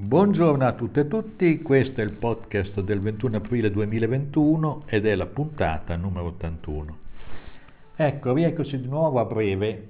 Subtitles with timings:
[0.00, 5.16] Buongiorno a tutte e tutti, questo è il podcast del 21 aprile 2021 ed è
[5.16, 6.98] la puntata numero 81.
[7.96, 9.88] Ecco, rieccoci di nuovo a breve,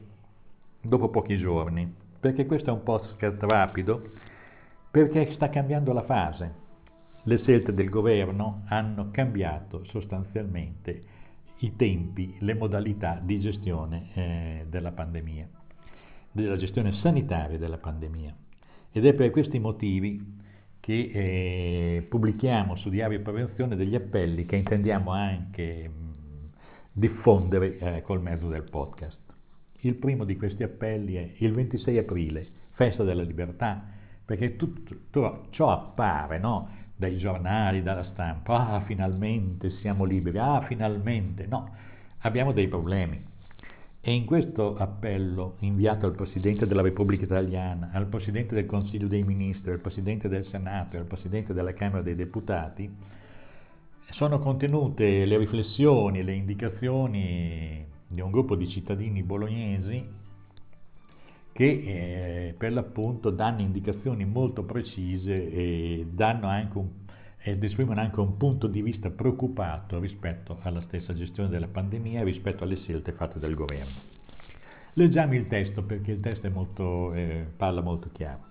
[0.80, 4.12] dopo pochi giorni, perché questo è un podcast rapido,
[4.90, 6.54] perché sta cambiando la fase.
[7.25, 11.02] Le scelte del governo hanno cambiato sostanzialmente
[11.59, 15.46] i tempi, le modalità di gestione eh, della pandemia,
[16.32, 18.34] della gestione sanitaria della pandemia.
[18.91, 20.36] Ed è per questi motivi
[20.81, 26.50] che eh, pubblichiamo su Diario Prevenzione degli appelli che intendiamo anche mh,
[26.93, 29.18] diffondere eh, col mezzo del podcast.
[29.81, 33.84] Il primo di questi appelli è il 26 aprile, festa della libertà,
[34.25, 36.70] perché tutto, tutto ciò appare no?
[36.97, 41.70] dai giornali, dalla stampa, ah finalmente siamo liberi, ah finalmente, no,
[42.20, 43.23] abbiamo dei problemi
[44.08, 49.22] e in questo appello inviato al Presidente della Repubblica Italiana, al Presidente del Consiglio dei
[49.22, 52.91] Ministri, al Presidente del Senato e al Presidente della Camera dei Deputati,
[54.12, 60.03] sono contenute le riflessioni, le indicazioni di un gruppo di cittadini bolognesi
[61.53, 66.89] che eh, per l'appunto danno indicazioni molto precise e danno anche un
[67.41, 72.25] ed esprimono anche un punto di vista preoccupato rispetto alla stessa gestione della pandemia e
[72.25, 74.17] rispetto alle scelte fatte dal governo.
[74.95, 78.47] Leggiamo il testo perché il testo molto, eh, parla molto chiaro.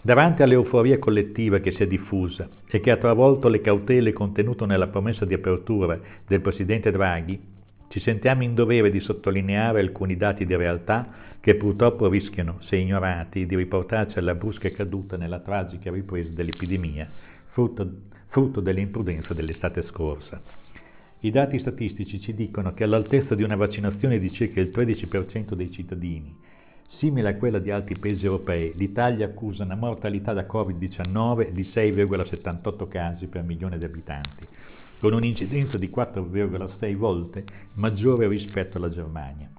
[0.00, 4.86] Davanti all'euforia collettiva che si è diffusa e che ha travolto le cautele contenute nella
[4.88, 7.56] promessa di apertura del Presidente Draghi,
[7.88, 11.08] ci sentiamo in dovere di sottolineare alcuni dati di realtà
[11.40, 17.08] che purtroppo rischiano, se ignorati, di riportarci alla brusca caduta nella tragica ripresa dell'epidemia
[17.58, 17.90] frutto,
[18.28, 20.40] frutto dell'imprudenza dell'estate scorsa.
[21.20, 25.72] I dati statistici ci dicono che all'altezza di una vaccinazione di circa il 13% dei
[25.72, 26.32] cittadini,
[26.98, 32.86] simile a quella di altri paesi europei, l'Italia accusa una mortalità da Covid-19 di 6,78
[32.86, 34.46] casi per milione di abitanti,
[35.00, 39.50] con un'incidenza di 4,6 volte maggiore rispetto alla Germania.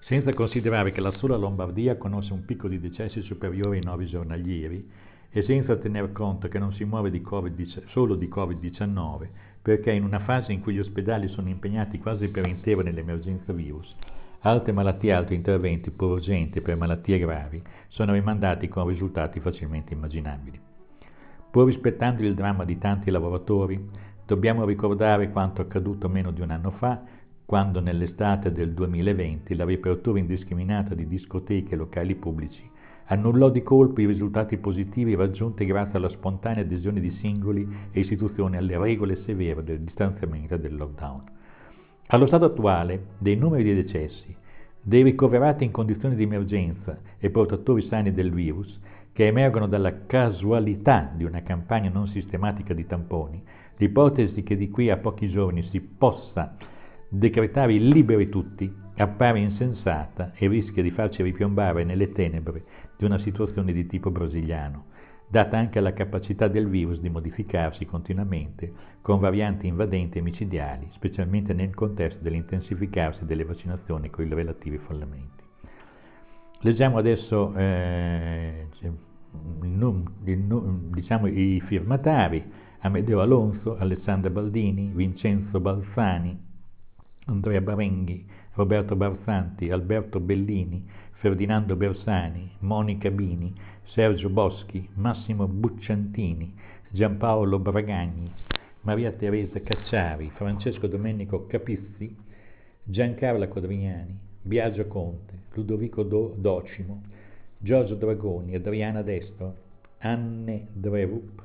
[0.00, 5.12] Senza considerare che la sola Lombardia conosce un picco di decessi superiore ai 9 giornalieri
[5.36, 9.26] e senza tener conto che non si muove di COVID, solo di Covid-19,
[9.60, 13.92] perché in una fase in cui gli ospedali sono impegnati quasi per intero nell'emergenza virus,
[14.42, 19.92] altre malattie e altri interventi, pur urgenti per malattie gravi, sono rimandati con risultati facilmente
[19.92, 20.60] immaginabili.
[21.50, 23.90] Pur rispettando il dramma di tanti lavoratori,
[24.24, 27.02] dobbiamo ricordare quanto accaduto meno di un anno fa,
[27.44, 32.70] quando nell'estate del 2020 la riapertura indiscriminata di discoteche e locali pubblici
[33.06, 38.56] annullò di colpo i risultati positivi raggiunti grazie alla spontanea adesione di singoli e istituzioni
[38.56, 41.22] alle regole severe del distanziamento e del lockdown.
[42.08, 44.34] Allo stato attuale, dei numeri di decessi,
[44.80, 48.78] dei ricoverati in condizioni di emergenza e portatori sani del virus,
[49.12, 53.42] che emergono dalla casualità di una campagna non sistematica di tamponi,
[53.76, 56.56] l'ipotesi che di qui a pochi giorni si possa
[57.08, 62.62] decretare liberi tutti appare insensata e rischia di farci ripiombare nelle tenebre
[63.04, 64.86] di una situazione di tipo brasiliano,
[65.28, 68.72] data anche la capacità del virus di modificarsi continuamente
[69.02, 75.42] con varianti invadenti e micidiali, specialmente nel contesto dell'intensificarsi delle vaccinazioni con i relativi fallimenti.
[76.60, 78.68] Leggiamo adesso eh,
[80.92, 82.42] diciamo, i firmatari,
[82.80, 86.38] Amedeo Alonso, Alessandra Baldini, Vincenzo Balzani,
[87.26, 93.52] Andrea Barenghi, Roberto Barzanti, Alberto Bellini, Ferdinando Bersani, Monica Bini,
[93.84, 96.54] Sergio Boschi, Massimo Bucciantini,
[96.90, 98.30] Giampaolo Bragagni,
[98.82, 102.14] Maria Teresa Cacciari, Francesco Domenico Capizzi,
[102.82, 107.02] Giancarla Quadriani, Biagio Conte, Ludovico Do- Docimo,
[107.56, 109.56] Giorgio Dragoni, Adriana Destro,
[109.98, 111.42] Anne Drerup,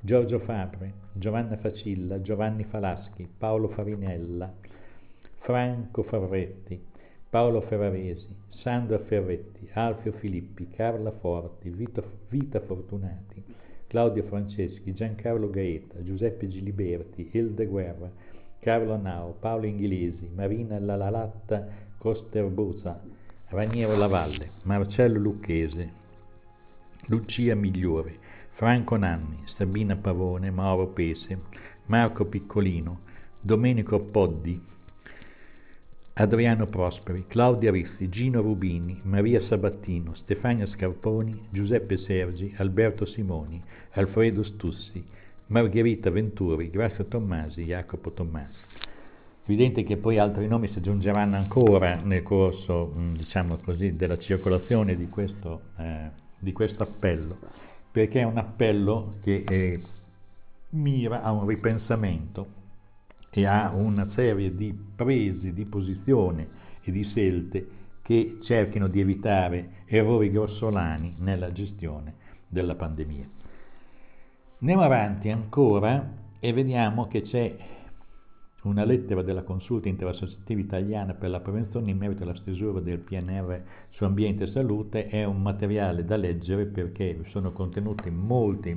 [0.00, 4.52] Giorgio Fabre, Giovanna Facilla, Giovanni Falaschi, Paolo Farinella,
[5.38, 6.82] Franco Favretti,
[7.30, 8.26] Paolo Ferraresi,
[8.62, 13.42] Sandra Ferretti, Alfio Filippi, Carla Forti, Vita, Vita Fortunati,
[13.88, 18.08] Claudio Franceschi, Giancarlo Gaeta, Giuseppe Giliberti, Ilde Guerra,
[18.60, 21.66] Carlo Nao, Paolo Inghilesi, Marina Lalalatta
[21.98, 23.02] Costerbosa,
[23.48, 25.90] Raniero Lavalle, Marcello Lucchese,
[27.06, 28.16] Lucia Migliore,
[28.52, 31.36] Franco Nanni, Sabina Pavone, Mauro Pese,
[31.86, 33.00] Marco Piccolino,
[33.40, 34.70] Domenico Poddi,
[36.14, 43.62] Adriano Prosperi, Claudia Rizzi, Gino Rubini, Maria Sabattino, Stefania Scarponi, Giuseppe Sergi, Alberto Simoni,
[43.92, 45.02] Alfredo Stussi,
[45.46, 48.60] Margherita Venturi, Grazia Tommasi, Jacopo Tommasi.
[49.44, 54.94] Evidente che poi altri nomi si aggiungeranno ancora nel corso, mm, diciamo così, della circolazione
[54.96, 57.38] di questo, eh, di questo appello,
[57.90, 59.80] perché è un appello che eh,
[60.70, 62.60] mira a un ripensamento
[63.34, 66.48] e a una serie di prese di posizione
[66.82, 67.66] e di scelte
[68.02, 72.14] che cerchino di evitare errori grossolani nella gestione
[72.46, 73.26] della pandemia.
[74.60, 77.56] Andiamo avanti ancora e vediamo che c'è
[78.64, 83.62] una lettera della Consulta Interassociativa Italiana per la Prevenzione in merito alla stesura del PNR
[83.90, 88.76] su ambiente e salute, è un materiale da leggere perché sono contenute molte,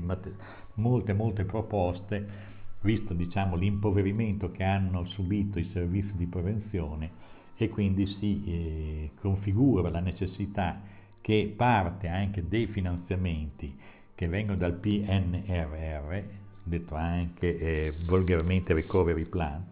[0.75, 2.53] molte, molte proposte,
[2.85, 7.23] visto diciamo, l'impoverimento che hanno subito i servizi di prevenzione
[7.57, 10.81] e quindi si eh, configura la necessità
[11.19, 13.75] che parte anche dei finanziamenti
[14.13, 16.23] che vengono dal PNRR,
[16.63, 19.65] detto anche eh, volgarmente Recovery Plan,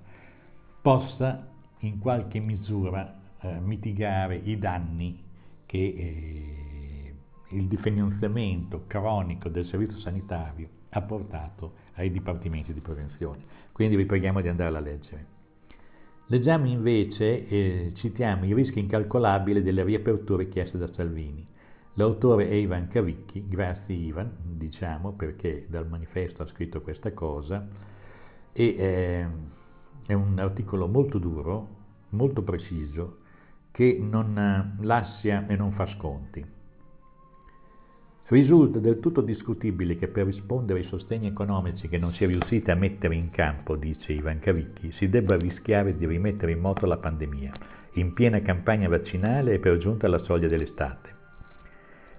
[0.82, 1.48] possa
[1.80, 5.22] in qualche misura eh, mitigare i danni
[5.68, 7.14] che eh,
[7.50, 13.42] il definanziamento cronico del servizio sanitario ha portato ai dipartimenti di prevenzione.
[13.72, 15.26] Quindi vi preghiamo di andare a leggere.
[16.28, 21.46] Leggiamo invece, eh, citiamo i rischi incalcolabili delle riaperture chieste da Salvini.
[21.96, 27.68] L'autore è Ivan Cavicchi, grazie Ivan, diciamo, perché dal manifesto ha scritto questa cosa,
[28.52, 29.28] e eh,
[30.08, 31.68] è un articolo molto duro,
[32.10, 33.18] molto preciso,
[33.72, 36.44] che non eh, lascia e non fa sconti.
[38.28, 42.72] Risulta del tutto discutibile che per rispondere ai sostegni economici che non si è riusciti
[42.72, 46.98] a mettere in campo, dice Ivan Cavicchi, si debba rischiare di rimettere in moto la
[46.98, 47.52] pandemia,
[47.94, 51.12] in piena campagna vaccinale e per giunta alla soglia dell'estate.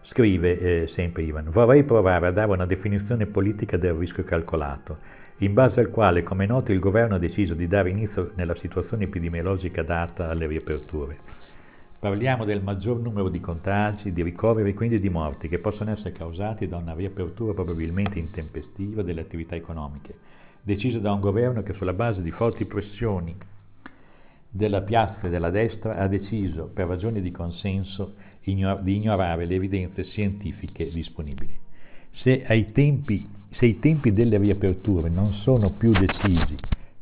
[0.02, 5.52] Scrive eh, sempre Ivan, vorrei provare a dare una definizione politica del rischio calcolato in
[5.52, 9.82] base al quale, come noto, il governo ha deciso di dare inizio nella situazione epidemiologica
[9.82, 11.18] data alle riaperture.
[12.04, 16.12] Parliamo del maggior numero di contagi, di ricoveri e quindi di morti che possono essere
[16.12, 20.14] causati da una riapertura probabilmente intempestiva delle attività economiche,
[20.60, 23.34] decisa da un governo che sulla base di forti pressioni
[24.50, 29.54] della piazza e della destra ha deciso, per ragioni di consenso, ignor- di ignorare le
[29.54, 31.56] evidenze scientifiche disponibili.
[32.16, 36.54] Se tempi se i tempi delle riaperture non sono più decisi,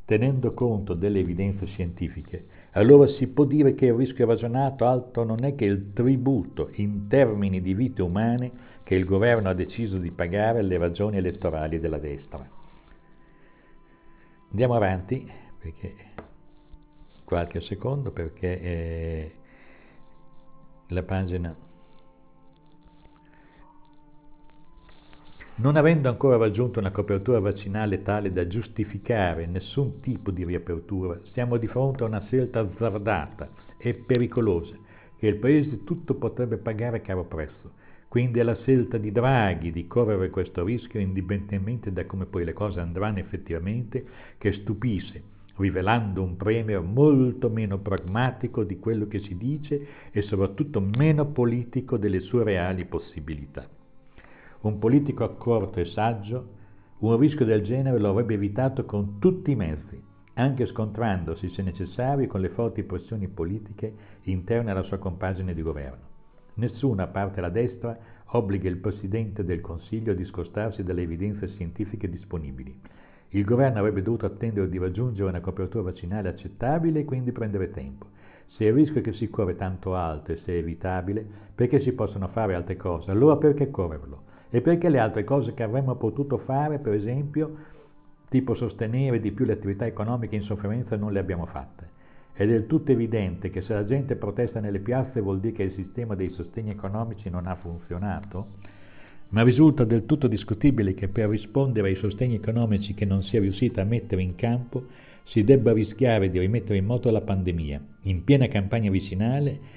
[0.05, 5.45] tenendo conto delle evidenze scientifiche, allora si può dire che il rischio ragionato alto non
[5.45, 8.51] è che il tributo in termini di vite umane
[8.83, 12.49] che il governo ha deciso di pagare alle ragioni elettorali della destra.
[14.51, 15.95] Andiamo avanti, perché
[17.25, 19.33] qualche secondo, perché eh,
[20.89, 21.55] la pagina
[25.55, 31.59] Non avendo ancora raggiunto una copertura vaccinale tale da giustificare nessun tipo di riapertura, siamo
[31.59, 34.75] di fronte a una scelta azzardata e pericolosa
[35.19, 37.73] che il Paese tutto potrebbe pagare a caro prezzo.
[38.09, 42.55] Quindi è la scelta di Draghi di correre questo rischio indipendentemente da come poi le
[42.55, 44.05] cose andranno effettivamente
[44.39, 45.23] che stupisce,
[45.57, 51.99] rivelando un premier molto meno pragmatico di quello che si dice e soprattutto meno politico
[51.99, 53.69] delle sue reali possibilità.
[54.63, 56.61] Un politico accorto e saggio
[56.99, 60.01] un rischio del genere lo avrebbe evitato con tutti i mezzi,
[60.35, 63.93] anche scontrandosi, se necessario, con le forti pressioni politiche
[64.23, 66.11] interne alla sua compagine di governo.
[66.55, 72.09] Nessuno, a parte la destra, obbliga il Presidente del Consiglio a discostarsi dalle evidenze scientifiche
[72.09, 72.79] disponibili.
[73.31, 78.07] Il governo avrebbe dovuto attendere di raggiungere una copertura vaccinale accettabile e quindi prendere tempo.
[78.47, 82.29] Se il rischio che si corre tanto alto e se è evitabile, perché si possono
[82.29, 83.11] fare altre cose?
[83.11, 84.31] Allora perché correrlo?
[84.55, 87.57] E perché le altre cose che avremmo potuto fare, per esempio,
[88.29, 91.89] tipo sostenere di più le attività economiche in sofferenza, non le abbiamo fatte?
[92.35, 95.73] È del tutto evidente che se la gente protesta nelle piazze vuol dire che il
[95.73, 98.49] sistema dei sostegni economici non ha funzionato,
[99.31, 103.41] ma risulta del tutto discutibile che per rispondere ai sostegni economici che non si è
[103.41, 104.85] riuscita a mettere in campo
[105.25, 108.91] si debba rischiare di rimettere in moto la pandemia, in piena campagna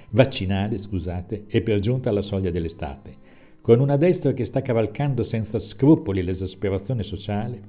[0.10, 3.24] vaccinale, scusate, e per giunta alla soglia dell'estate,
[3.65, 7.62] con una destra che sta cavalcando senza scrupoli l'esasperazione sociale,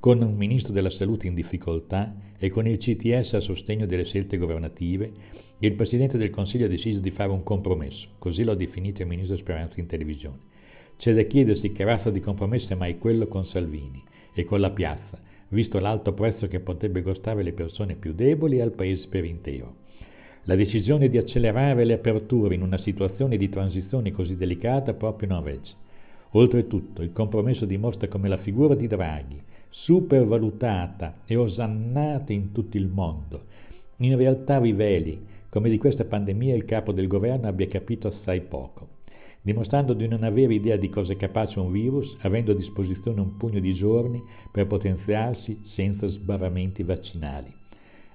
[0.00, 4.38] con un ministro della salute in difficoltà e con il CTS a sostegno delle scelte
[4.38, 5.12] governative,
[5.58, 9.36] il Presidente del Consiglio ha deciso di fare un compromesso, così l'ha definito il ministro
[9.36, 10.38] Speranza in televisione.
[10.96, 14.70] C'è da chiedersi che razza di compromesso è mai quello con Salvini e con la
[14.70, 19.26] piazza, visto l'alto prezzo che potrebbe costare le persone più deboli e al Paese per
[19.26, 19.83] intero.
[20.46, 25.42] La decisione di accelerare le aperture in una situazione di transizione così delicata proprio non
[25.42, 25.72] regge.
[26.32, 32.88] Oltretutto, il compromesso dimostra come la figura di Draghi, supervalutata e osannata in tutto il
[32.88, 33.44] mondo,
[33.98, 38.88] in realtà riveli come di questa pandemia il capo del governo abbia capito assai poco.
[39.40, 43.36] dimostrando di non avere idea di cosa è capace un virus, avendo a disposizione un
[43.36, 47.63] pugno di giorni per potenziarsi senza sbarramenti vaccinali.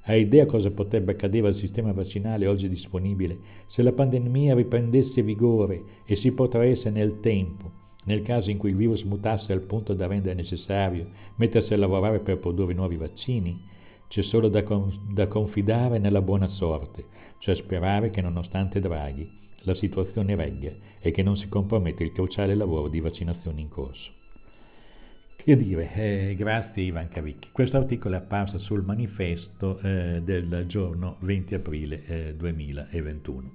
[0.03, 3.37] Ha idea cosa potrebbe accadere al sistema vaccinale oggi disponibile
[3.67, 7.71] se la pandemia riprendesse vigore e si protraesse nel tempo,
[8.05, 12.19] nel caso in cui il virus mutasse al punto da rendere necessario mettersi a lavorare
[12.19, 13.67] per produrre nuovi vaccini?
[14.07, 17.05] C'è solo da, con- da confidare nella buona sorte,
[17.37, 19.29] cioè sperare che nonostante Draghi
[19.63, 24.17] la situazione regga e che non si compromette il cruciale lavoro di vaccinazione in corso.
[25.49, 27.49] Che dire, eh, grazie Ivan Cavicchi.
[27.51, 33.51] Questo articolo è apparso sul manifesto eh, del giorno 20 aprile eh, 2021.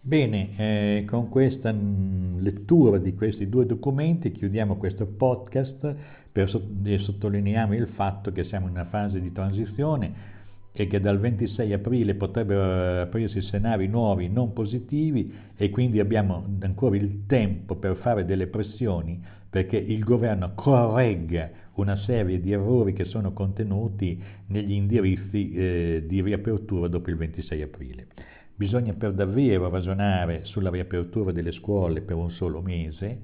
[0.00, 5.94] Bene, eh, con questa mh, lettura di questi due documenti chiudiamo questo podcast
[6.32, 10.37] per, e sottolineiamo il fatto che siamo in una fase di transizione
[10.80, 16.94] e che dal 26 aprile potrebbero aprirsi scenari nuovi non positivi e quindi abbiamo ancora
[16.94, 19.20] il tempo per fare delle pressioni
[19.50, 26.22] perché il governo corregga una serie di errori che sono contenuti negli indirizzi eh, di
[26.22, 28.06] riapertura dopo il 26 aprile.
[28.54, 33.18] Bisogna per davvero ragionare sulla riapertura delle scuole per un solo mese,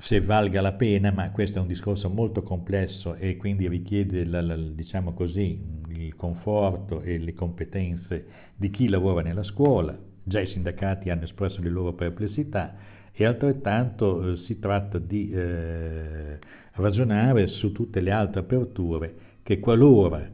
[0.00, 4.40] se valga la pena, ma questo è un discorso molto complesso e quindi richiede, la,
[4.40, 9.96] la, diciamo così, il conforto e le competenze di chi lavora nella scuola.
[10.22, 12.76] Già i sindacati hanno espresso le loro perplessità
[13.12, 16.38] e altrettanto eh, si tratta di eh,
[16.74, 20.30] ragionare su tutte le altre aperture che qualora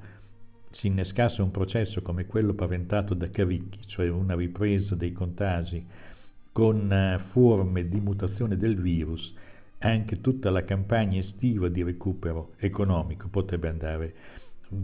[0.72, 5.86] si innescasse un processo come quello paventato da Cavicchi, cioè una ripresa dei contagi
[6.52, 9.32] con eh, forme di mutazione del virus,
[9.84, 14.14] anche tutta la campagna estiva di recupero economico potrebbe andare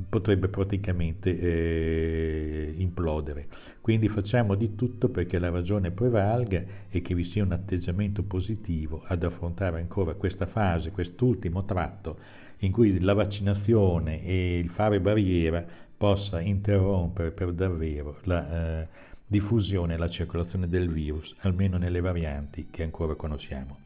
[0.08, 3.48] potrebbe praticamente eh, implodere.
[3.80, 9.02] Quindi facciamo di tutto perché la ragione prevalga e che vi sia un atteggiamento positivo
[9.06, 12.18] ad affrontare ancora questa fase, quest'ultimo tratto
[12.58, 15.64] in cui la vaccinazione e il fare barriera
[15.96, 18.88] possa interrompere per davvero la eh,
[19.26, 23.78] diffusione e la circolazione del virus, almeno nelle varianti che ancora conosciamo.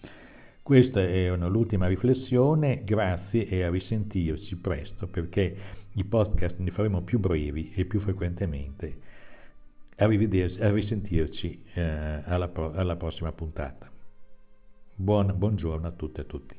[0.65, 5.57] Questa è l'ultima riflessione, grazie e a risentirci presto perché
[5.93, 8.97] i podcast ne faremo più brevi e più frequentemente.
[9.97, 13.91] A, a risentirci eh, alla, alla, prossima puntata.
[14.95, 16.57] Buon, buongiorno a tutte e a tutti.